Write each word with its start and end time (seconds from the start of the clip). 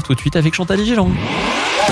Tout 0.00 0.14
de 0.14 0.20
suite 0.20 0.36
avec 0.36 0.54
Chantal 0.54 0.82
Gilang. 0.82 1.10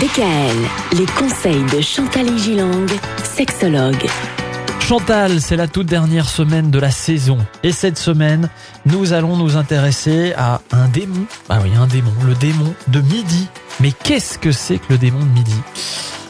DKL, 0.00 0.56
les 0.98 1.04
conseils 1.04 1.62
de 1.76 1.82
Chantal 1.82 2.38
Gilang, 2.38 2.86
sexologue. 3.22 4.06
Chantal, 4.80 5.42
c'est 5.42 5.56
la 5.56 5.68
toute 5.68 5.88
dernière 5.88 6.26
semaine 6.26 6.70
de 6.70 6.78
la 6.78 6.90
saison. 6.90 7.36
Et 7.62 7.70
cette 7.70 7.98
semaine, 7.98 8.48
nous 8.86 9.12
allons 9.12 9.36
nous 9.36 9.58
intéresser 9.58 10.32
à 10.38 10.62
un 10.72 10.88
démon. 10.88 11.26
Ah 11.50 11.58
oui, 11.62 11.68
un 11.76 11.86
démon, 11.86 12.14
le 12.24 12.34
démon 12.34 12.72
de 12.88 13.02
midi. 13.02 13.46
Mais 13.78 13.92
qu'est-ce 13.92 14.38
que 14.38 14.52
c'est 14.52 14.78
que 14.78 14.86
le 14.88 14.96
démon 14.96 15.20
de 15.20 15.30
midi? 15.30 15.54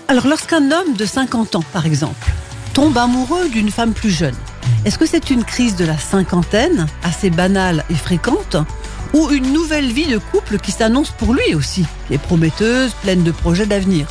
Alors 0.08 0.26
lorsqu'un 0.26 0.68
homme 0.72 0.94
de 0.98 1.06
50 1.06 1.54
ans, 1.54 1.64
par 1.72 1.86
exemple, 1.86 2.32
tombe 2.74 2.98
amoureux 2.98 3.48
d'une 3.50 3.70
femme 3.70 3.92
plus 3.92 4.10
jeune, 4.10 4.34
est-ce 4.84 4.98
que 4.98 5.06
c'est 5.06 5.30
une 5.30 5.44
crise 5.44 5.76
de 5.76 5.84
la 5.84 5.96
cinquantaine, 5.96 6.88
assez 7.04 7.30
banale 7.30 7.84
et 7.88 7.94
fréquente, 7.94 8.56
ou 9.12 9.30
une 9.30 9.52
nouvelle 9.52 9.92
vie 9.92 10.06
de 10.06 10.18
couple 10.18 10.58
qui 10.58 10.72
s'annonce 10.72 11.10
pour 11.10 11.34
lui 11.34 11.54
aussi, 11.54 11.84
qui 12.08 12.14
est 12.14 12.18
prometteuse, 12.18 12.92
pleine 13.02 13.22
de 13.22 13.30
projets 13.30 13.66
d'avenir 13.66 14.06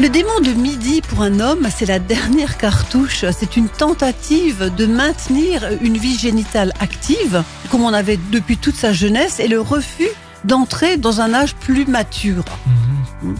le 0.00 0.08
démon 0.08 0.40
de 0.40 0.52
midi 0.52 1.02
pour 1.02 1.20
un 1.20 1.40
homme, 1.40 1.68
c'est 1.76 1.84
la 1.84 1.98
dernière 1.98 2.56
cartouche. 2.56 3.26
C'est 3.38 3.58
une 3.58 3.68
tentative 3.68 4.72
de 4.74 4.86
maintenir 4.86 5.68
une 5.82 5.98
vie 5.98 6.16
génitale 6.16 6.72
active, 6.80 7.42
comme 7.70 7.82
on 7.82 7.92
avait 7.92 8.18
depuis 8.32 8.56
toute 8.56 8.76
sa 8.76 8.94
jeunesse, 8.94 9.40
et 9.40 9.48
le 9.48 9.60
refus 9.60 10.08
d'entrer 10.44 10.96
dans 10.96 11.20
un 11.20 11.34
âge 11.34 11.54
plus 11.54 11.84
mature. 11.84 12.44
Mhm. 13.22 13.36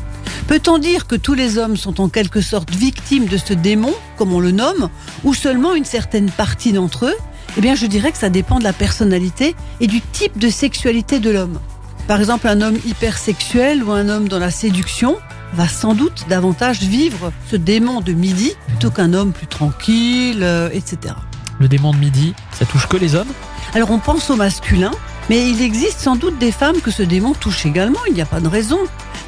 Peut-on 0.48 0.76
dire 0.76 1.06
que 1.06 1.14
tous 1.14 1.34
les 1.34 1.56
hommes 1.56 1.78
sont 1.78 1.98
en 1.98 2.10
quelque 2.10 2.42
sorte 2.42 2.70
victimes 2.74 3.26
de 3.26 3.38
ce 3.38 3.54
démon, 3.54 3.94
comme 4.18 4.34
on 4.34 4.40
le 4.40 4.50
nomme, 4.50 4.90
ou 5.24 5.32
seulement 5.32 5.74
une 5.74 5.86
certaine 5.86 6.30
partie 6.30 6.72
d'entre 6.72 7.06
eux? 7.06 7.16
Eh 7.56 7.60
bien, 7.60 7.74
je 7.74 7.86
dirais 7.86 8.12
que 8.12 8.18
ça 8.18 8.30
dépend 8.30 8.58
de 8.58 8.64
la 8.64 8.72
personnalité 8.72 9.54
et 9.80 9.86
du 9.86 10.00
type 10.00 10.38
de 10.38 10.48
sexualité 10.48 11.18
de 11.18 11.30
l'homme. 11.30 11.58
Par 12.06 12.18
exemple, 12.18 12.48
un 12.48 12.60
homme 12.60 12.78
hypersexuel 12.86 13.84
ou 13.84 13.92
un 13.92 14.08
homme 14.08 14.28
dans 14.28 14.38
la 14.38 14.50
séduction 14.50 15.16
va 15.52 15.68
sans 15.68 15.94
doute 15.94 16.26
davantage 16.28 16.80
vivre 16.80 17.32
ce 17.50 17.56
démon 17.56 18.00
de 18.00 18.12
midi 18.12 18.52
plutôt 18.68 18.90
qu'un 18.90 19.14
homme 19.14 19.32
plus 19.32 19.46
tranquille, 19.46 20.40
euh, 20.42 20.70
etc. 20.72 21.14
Le 21.58 21.68
démon 21.68 21.92
de 21.92 21.98
midi, 21.98 22.34
ça 22.52 22.64
touche 22.64 22.86
que 22.86 22.96
les 22.96 23.14
hommes? 23.14 23.28
Alors 23.74 23.90
on 23.90 23.98
pense 23.98 24.30
au 24.30 24.36
masculin, 24.36 24.92
mais 25.28 25.48
il 25.48 25.60
existe 25.62 26.00
sans 26.00 26.16
doute 26.16 26.38
des 26.38 26.52
femmes 26.52 26.80
que 26.80 26.90
ce 26.90 27.02
démon 27.02 27.34
touche 27.34 27.66
également, 27.66 28.00
il 28.08 28.14
n'y 28.14 28.22
a 28.22 28.26
pas 28.26 28.40
de 28.40 28.48
raison. 28.48 28.78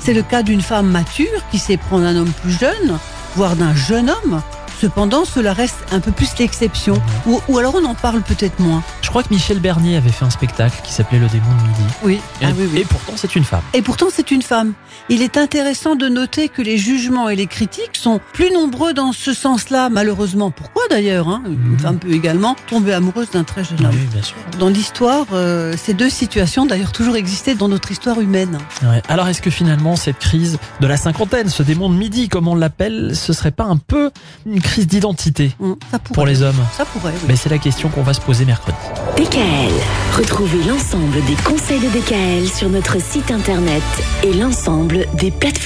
C'est 0.00 0.14
le 0.14 0.22
cas 0.22 0.42
d'une 0.42 0.62
femme 0.62 0.88
mature 0.88 1.46
qui 1.50 1.58
sait 1.58 1.76
prendre 1.76 2.06
un 2.06 2.16
homme 2.16 2.32
plus 2.42 2.58
jeune, 2.58 2.98
voire 3.36 3.54
d'un 3.54 3.74
jeune 3.74 4.10
homme. 4.10 4.42
Cependant, 4.86 5.24
cela 5.24 5.52
reste 5.52 5.76
un 5.92 6.00
peu 6.00 6.10
plus 6.10 6.36
l'exception. 6.40 7.00
Ou, 7.26 7.40
ou 7.48 7.58
alors 7.58 7.76
on 7.76 7.84
en 7.84 7.94
parle 7.94 8.20
peut-être 8.20 8.58
moins. 8.58 8.82
Je 9.02 9.10
crois 9.10 9.22
que 9.22 9.32
Michel 9.32 9.60
Bernier 9.60 9.96
avait 9.96 10.10
fait 10.10 10.24
un 10.24 10.30
spectacle 10.30 10.74
qui 10.82 10.92
s'appelait 10.92 11.20
Le 11.20 11.28
démon 11.28 11.44
de 11.56 11.62
midi. 11.68 11.94
Oui. 12.02 12.20
Et, 12.40 12.46
Ah 12.46 12.48
oui, 12.58 12.68
oui. 12.72 12.80
et 12.80 12.84
pourtant, 12.84 13.12
c'est 13.14 13.36
une 13.36 13.44
femme. 13.44 13.60
Et 13.74 13.82
pourtant, 13.82 14.06
c'est 14.12 14.32
une 14.32 14.42
femme. 14.42 14.72
Il 15.08 15.22
est 15.22 15.36
intéressant 15.36 15.94
de 15.94 16.08
noter 16.08 16.48
que 16.48 16.62
les 16.62 16.78
jugements 16.78 17.28
et 17.28 17.36
les 17.36 17.46
critiques 17.46 17.94
sont 17.96 18.20
plus 18.32 18.50
nombreux 18.52 18.92
dans 18.92 19.12
ce 19.12 19.32
sens-là, 19.32 19.88
malheureusement. 19.88 20.50
Pourquoi 20.50 20.82
d'ailleurs 20.90 21.28
hein? 21.28 21.42
Une 21.46 21.52
Mhm. 21.74 21.78
femme 21.78 21.98
peut 22.00 22.10
également 22.12 22.56
tomber 22.68 22.92
amoureuse 22.92 23.30
d'un 23.30 23.44
très 23.44 23.62
jeune 23.62 23.86
homme. 23.86 23.92
Oui, 23.94 24.08
bien 24.12 24.22
sûr. 24.22 24.34
Dans 24.58 24.68
l'histoire, 24.68 25.26
euh, 25.32 25.74
ces 25.80 25.94
deux 25.94 26.10
situations 26.10 26.66
d'ailleurs 26.66 26.90
toujours 26.90 27.14
existé 27.14 27.54
dans 27.54 27.68
notre 27.68 27.92
histoire 27.92 28.20
humaine. 28.20 28.58
Ouais. 28.82 29.00
Alors, 29.08 29.28
est-ce 29.28 29.42
que 29.42 29.50
finalement, 29.50 29.94
cette 29.94 30.18
crise 30.18 30.58
de 30.80 30.86
la 30.88 30.96
cinquantaine, 30.96 31.48
ce 31.48 31.62
démon 31.62 31.88
de 31.88 31.94
midi, 31.94 32.28
comme 32.28 32.48
on 32.48 32.56
l'appelle, 32.56 33.14
ce 33.14 33.32
serait 33.32 33.52
pas 33.52 33.64
un 33.64 33.76
peu 33.76 34.10
une 34.44 34.60
crise 34.60 34.71
d'identité 34.80 35.52
pourrait. 35.58 36.14
pour 36.14 36.26
les 36.26 36.42
hommes 36.42 36.56
Ça 36.76 36.84
pourrait. 36.84 37.12
oui. 37.14 37.20
Mais 37.28 37.36
c'est 37.36 37.48
la 37.50 37.58
question 37.58 37.88
qu'on 37.88 38.02
va 38.02 38.14
se 38.14 38.20
poser 38.20 38.44
mercredi. 38.44 38.76
DKL, 39.16 39.72
retrouvez 40.16 40.62
l'ensemble 40.64 41.22
des 41.26 41.34
conseils 41.44 41.80
de 41.80 41.88
DKL 41.88 42.48
sur 42.48 42.68
notre 42.68 43.00
site 43.00 43.30
internet 43.30 43.82
et 44.22 44.32
l'ensemble 44.32 45.06
des 45.14 45.30
plateformes. 45.30 45.52